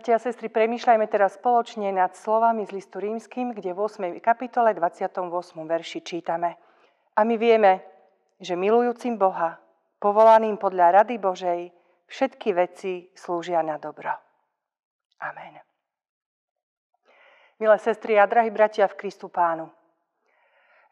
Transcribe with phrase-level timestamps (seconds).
[0.00, 4.16] Bratia a sestry, premýšľajme teraz spoločne nad slovami z listu rímským, kde v 8.
[4.24, 5.28] kapitole 28.
[5.60, 6.56] verši čítame.
[7.12, 7.84] A my vieme,
[8.40, 9.60] že milujúcim Boha,
[10.00, 11.68] povolaným podľa rady Božej,
[12.08, 14.08] všetky veci slúžia na dobro.
[15.20, 15.60] Amen.
[17.60, 19.68] Milé sestry a drahí bratia v Kristu Pánu.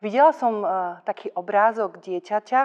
[0.05, 2.61] Videla som uh, taký obrázok dieťaťa,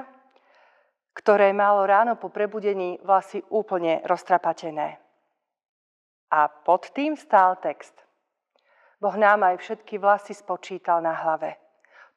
[1.15, 5.02] ktoré malo ráno po prebudení vlasy úplne roztrapatené.
[6.33, 7.93] A pod tým stál text.
[8.97, 11.61] Boh nám aj všetky vlasy spočítal na hlave.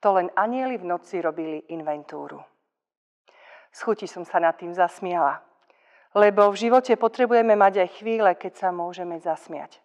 [0.00, 2.40] To len anieli v noci robili inventúru.
[3.68, 5.44] S chuti som sa nad tým zasmiala.
[6.16, 9.84] Lebo v živote potrebujeme mať aj chvíle, keď sa môžeme zasmiať.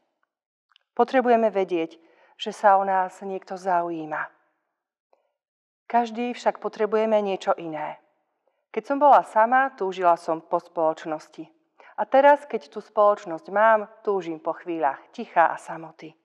[0.95, 2.00] Potrebujeme vedieť,
[2.39, 4.31] že sa o nás niekto zaujíma.
[5.92, 8.00] Každý však potrebujeme niečo iné.
[8.72, 11.52] Keď som bola sama, túžila som po spoločnosti.
[12.02, 16.17] A teraz, keď tú spoločnosť mám, túžim po chvíľach ticha a samoty.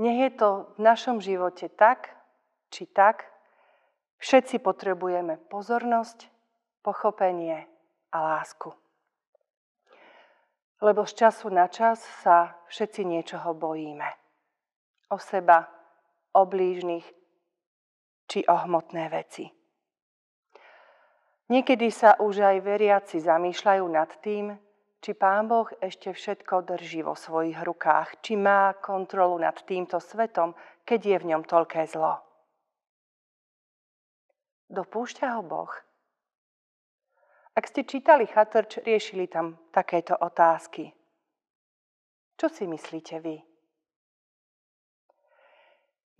[0.00, 2.08] Nech je to v našom živote tak,
[2.72, 3.28] či tak,
[4.16, 6.32] všetci potrebujeme pozornosť,
[6.80, 7.68] pochopenie
[8.08, 8.72] a lásku.
[10.80, 14.08] Lebo z času na čas sa všetci niečoho bojíme.
[15.12, 15.68] O seba,
[16.32, 17.04] o blížnych
[18.24, 19.59] či o hmotné veci.
[21.50, 24.54] Niekedy sa už aj veriaci zamýšľajú nad tým,
[25.02, 30.54] či Pán Boh ešte všetko drží vo svojich rukách, či má kontrolu nad týmto svetom,
[30.86, 32.22] keď je v ňom toľké zlo.
[34.70, 35.72] Dopúšťa ho Boh?
[37.58, 40.94] Ak ste čítali Chatrč, riešili tam takéto otázky.
[42.38, 43.42] Čo si myslíte vy?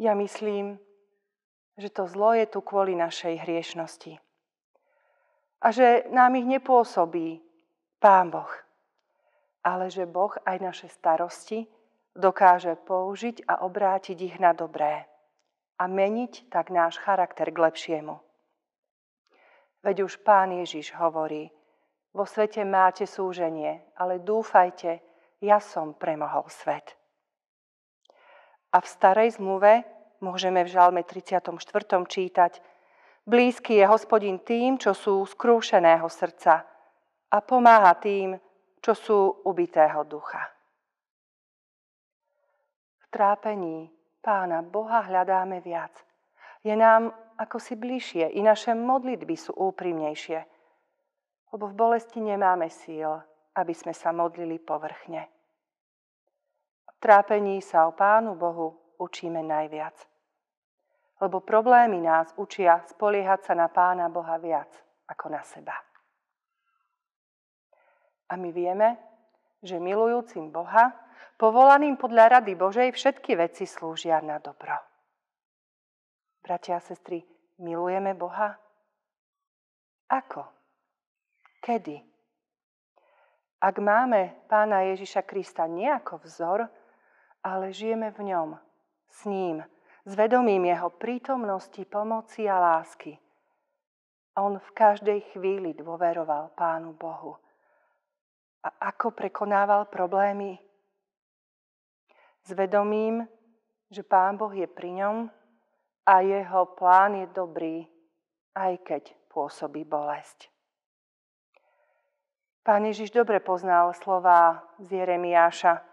[0.02, 0.82] Ja myslím,
[1.78, 4.18] že to zlo je tu kvôli našej hriešnosti
[5.60, 7.40] a že nám ich nepôsobí
[8.00, 8.50] Pán Boh,
[9.60, 11.68] ale že Boh aj naše starosti
[12.16, 15.04] dokáže použiť a obrátiť ich na dobré
[15.80, 18.20] a meniť tak náš charakter k lepšiemu.
[19.80, 21.48] Veď už Pán Ježiš hovorí,
[22.12, 25.00] vo svete máte súženie, ale dúfajte,
[25.40, 26.98] ja som premohol svet.
[28.70, 29.88] A v starej zmluve
[30.20, 31.48] môžeme v Žalme 34.
[32.04, 32.52] čítať,
[33.28, 36.64] Blízky je hospodin tým, čo sú skrúšeného srdca
[37.30, 38.40] a pomáha tým,
[38.80, 40.40] čo sú ubitého ducha.
[43.04, 45.92] V trápení Pána Boha hľadáme viac.
[46.64, 50.40] Je nám ako si bližšie, i naše modlitby sú úprimnejšie,
[51.56, 53.08] lebo v bolesti nemáme síl,
[53.56, 55.24] aby sme sa modlili povrchne.
[56.84, 60.09] V trápení sa o Pánu Bohu učíme najviac
[61.20, 64.72] lebo problémy nás učia spoliehať sa na Pána Boha viac
[65.04, 65.76] ako na seba.
[68.30, 68.96] A my vieme,
[69.60, 70.96] že milujúcim Boha,
[71.36, 74.78] povolaným podľa rady Božej, všetky veci slúžia na dobro.
[76.40, 77.20] Bratia a sestry,
[77.60, 78.56] milujeme Boha?
[80.08, 80.48] Ako?
[81.60, 82.00] Kedy?
[83.60, 86.64] Ak máme Pána Ježiša Krista nie ako vzor,
[87.44, 88.48] ale žijeme v ňom,
[89.04, 89.60] s ním,
[90.10, 93.14] s vedomím jeho prítomnosti, pomoci a lásky.
[94.34, 97.38] On v každej chvíli dôveroval Pánu Bohu.
[98.66, 100.58] A ako prekonával problémy?
[102.42, 103.22] S vedomím,
[103.86, 105.30] že Pán Boh je pri ňom
[106.02, 107.86] a jeho plán je dobrý,
[108.58, 110.50] aj keď pôsobí bolesť.
[112.66, 115.89] Pán Ježiš dobre poznal slova z Jeremiáša,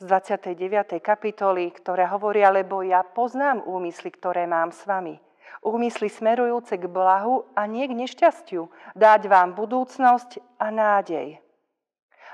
[0.00, 1.00] z 29.
[1.02, 5.20] kapitoly, ktoré hovoria, lebo ja poznám úmysly, ktoré mám s vami.
[5.62, 8.66] Úmysly smerujúce k blahu a nie k nešťastiu,
[8.98, 11.38] dať vám budúcnosť a nádej.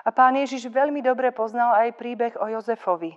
[0.07, 3.13] A pán Ježiš veľmi dobre poznal aj príbeh o Jozefovi,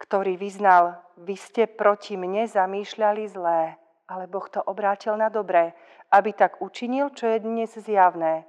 [0.00, 3.76] ktorý vyznal, vy ste proti mne zamýšľali zlé,
[4.08, 5.76] ale Boh to obrátil na dobré,
[6.12, 8.46] aby tak učinil, čo je dnes zjavné,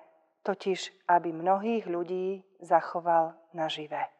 [0.48, 4.17] totiž aby mnohých ľudí zachoval nažive.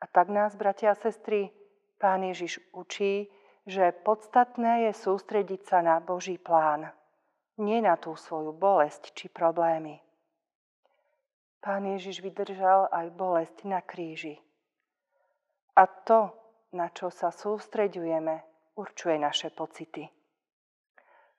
[0.00, 1.52] A tak nás, bratia a sestry,
[1.96, 3.32] Pán Ježiš učí,
[3.64, 6.92] že podstatné je sústrediť sa na Boží plán,
[7.56, 10.04] nie na tú svoju bolesť či problémy.
[11.64, 14.36] Pán Ježiš vydržal aj bolesť na kríži.
[15.74, 16.36] A to,
[16.76, 18.44] na čo sa sústreďujeme,
[18.76, 20.04] určuje naše pocity.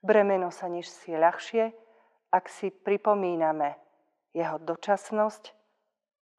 [0.02, 1.70] Bremeno sa si ľahšie,
[2.34, 3.78] ak si pripomíname
[4.34, 5.54] jeho dočasnosť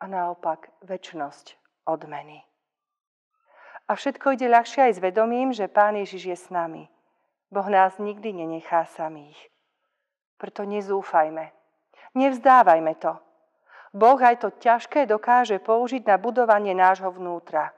[0.03, 2.45] a naopak väčnosť odmeny.
[3.89, 6.93] A všetko ide ľahšie aj s vedomím, že Pán Ježiš je s nami.
[7.49, 9.41] Boh nás nikdy nenechá samých.
[10.37, 11.49] Preto nezúfajme.
[12.13, 13.17] Nevzdávajme to.
[13.97, 17.73] Boh aj to ťažké dokáže použiť na budovanie nášho vnútra.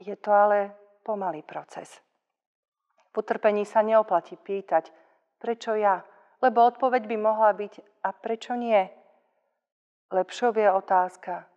[0.00, 0.72] Je to ale
[1.04, 2.00] pomalý proces.
[3.12, 4.88] V utrpení sa neoplatí pýtať,
[5.36, 6.00] prečo ja,
[6.40, 8.88] lebo odpoveď by mohla byť, a prečo nie?
[10.08, 11.49] Lepšou je otázka,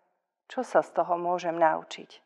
[0.53, 2.21] čo sa z toho môžem naučiť.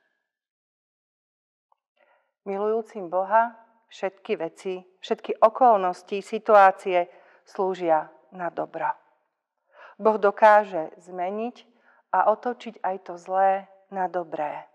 [2.44, 3.56] Milujúcim Boha
[3.88, 7.08] všetky veci, všetky okolnosti, situácie
[7.48, 8.92] slúžia na dobro.
[9.96, 11.64] Boh dokáže zmeniť
[12.12, 14.68] a otočiť aj to zlé na dobré.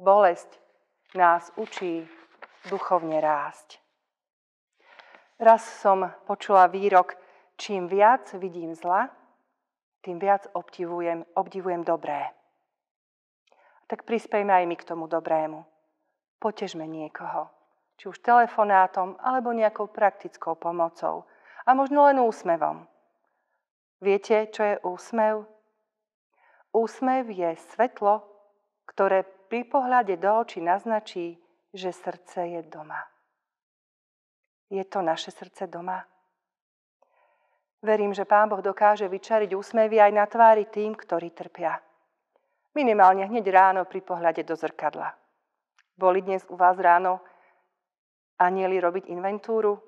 [0.00, 0.48] Bolesť
[1.12, 2.08] nás učí
[2.72, 3.76] duchovne rásť.
[5.36, 7.12] Raz som počula výrok,
[7.60, 9.12] čím viac vidím zla,
[10.00, 12.37] tým viac obdivujem, obdivujem dobré.
[13.88, 15.64] Tak prispejme aj my k tomu dobrému.
[16.36, 17.48] Potežme niekoho,
[17.96, 21.24] či už telefonátom, alebo nejakou praktickou pomocou.
[21.64, 22.84] A možno len úsmevom.
[23.98, 25.48] Viete, čo je úsmev?
[26.70, 28.22] Úsmev je svetlo,
[28.86, 31.40] ktoré pri pohľade do očí naznačí,
[31.72, 33.00] že srdce je doma.
[34.68, 36.04] Je to naše srdce doma?
[37.80, 41.80] Verím, že Pán Boh dokáže vyčariť úsmevy aj na tvári tým, ktorí trpia.
[42.76, 45.16] Minimálne hneď ráno pri pohľade do zrkadla.
[45.98, 47.20] Boli dnes u vás ráno
[48.38, 49.82] anieli robiť inventúru?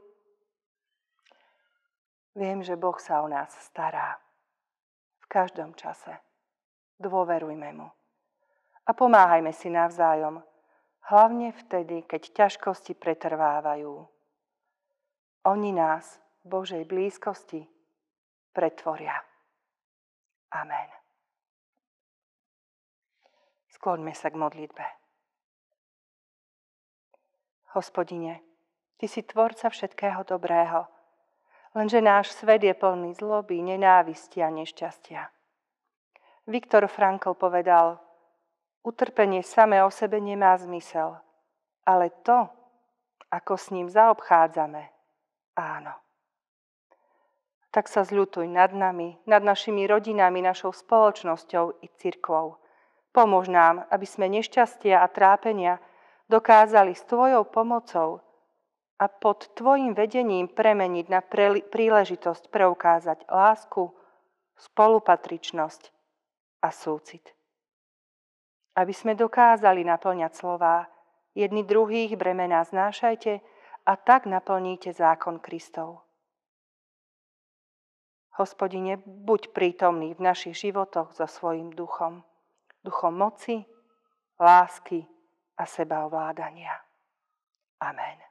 [2.34, 4.18] Viem, že Boh sa o nás stará.
[5.22, 6.18] V každom čase.
[6.98, 7.88] Dôverujme mu.
[8.86, 10.42] A pomáhajme si navzájom.
[11.10, 14.06] Hlavne vtedy, keď ťažkosti pretrvávajú.
[15.46, 17.64] Oni nás Božej blízkosti
[18.52, 19.16] pretvoria.
[20.52, 20.99] Amen.
[23.80, 24.84] Skloňme sa k modlitbe.
[27.72, 28.44] Hospodine,
[29.00, 30.84] Ty si tvorca všetkého dobrého,
[31.70, 35.30] Lenže náš svet je plný zloby, nenávisti a nešťastia.
[36.50, 38.02] Viktor Frankl povedal,
[38.82, 41.14] utrpenie samé o sebe nemá zmysel,
[41.86, 42.50] ale to,
[43.30, 44.82] ako s ním zaobchádzame,
[45.54, 45.94] áno.
[47.70, 52.58] Tak sa zľutuj nad nami, nad našimi rodinami, našou spoločnosťou i cirkvou.
[53.10, 55.82] Pomôž nám, aby sme nešťastia a trápenia
[56.30, 58.22] dokázali s Tvojou pomocou
[59.02, 61.18] a pod Tvojim vedením premeniť na
[61.66, 63.90] príležitosť preukázať lásku,
[64.60, 65.82] spolupatričnosť
[66.62, 67.24] a súcit.
[68.78, 70.86] Aby sme dokázali naplňať slová
[71.34, 73.42] jedni druhých bremená znášajte
[73.88, 76.06] a tak naplníte zákon Kristov.
[78.38, 82.22] Hospodine, buď prítomný v našich životoch so svojim duchom,
[82.84, 83.64] duchom moci,
[84.40, 85.06] lásky
[85.56, 86.76] a sebaovládania.
[87.80, 88.30] Amen.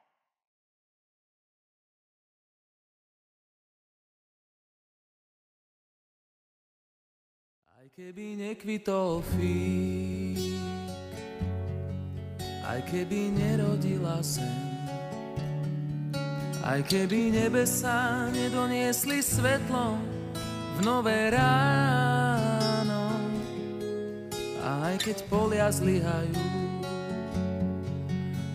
[8.00, 10.56] keby nekvitol fík,
[12.64, 14.56] aj keby nerodila sem,
[16.64, 20.00] aj keby nebesa nedoniesli svetlo
[20.74, 22.09] v nové ráno,
[24.90, 26.34] aj keď polia zlyhajú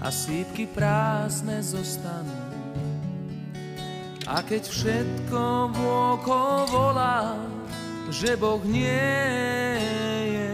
[0.04, 2.46] a sípky prázdne zostanú,
[4.26, 7.38] a keď všetko vôko volá,
[8.10, 9.14] že Boh nie
[10.34, 10.54] je.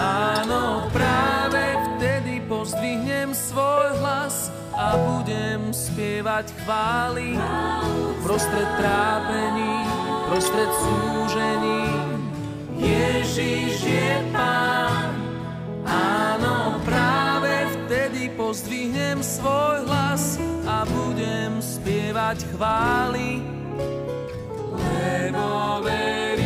[0.00, 7.36] Áno, práve vtedy pozdvihnem svoj hlas a budem spievať chvály
[8.24, 9.84] prostred trápení,
[10.32, 11.99] prostred súžení.
[12.80, 15.12] Ježiš je Pán,
[15.84, 23.44] áno, práve vtedy pozdvihnem svoj hlas a budem spievať chvály.
[24.80, 25.44] Lebo
[25.84, 26.39] a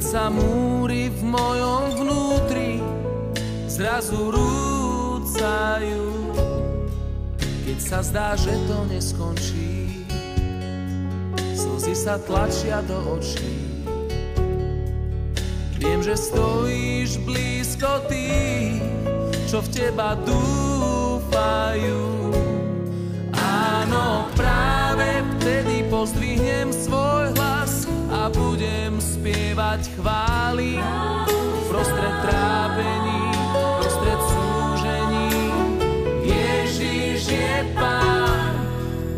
[0.00, 2.80] Keď sa múry v mojom vnútri
[3.68, 6.32] zrazu rúcajú,
[7.68, 10.00] keď sa zdá, že to neskončí,
[11.52, 13.76] slzy sa tlačia do očí.
[15.76, 18.80] Viem, že stojíš blízko tých,
[19.52, 20.69] čo v teba dúfajú.
[29.70, 30.82] Spievať chvály
[31.70, 33.22] prostred trápení,
[33.78, 35.30] prostred súžení.
[36.26, 38.66] Ježiš je Pán,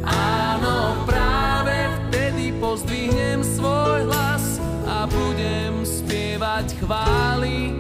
[0.05, 1.73] áno, práve
[2.05, 7.73] vtedy pozdvihnem svoj hlas a budem spievať chvály,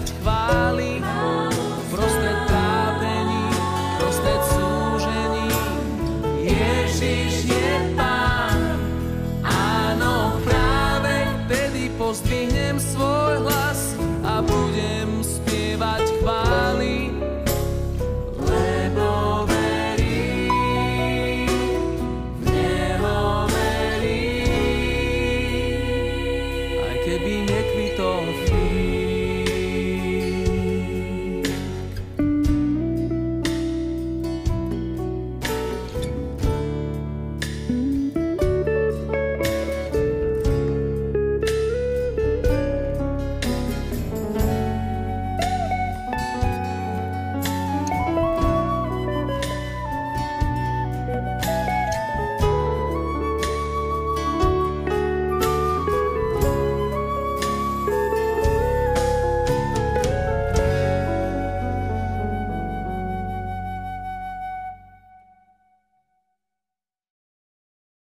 [0.00, 0.39] pozdvihnem svoj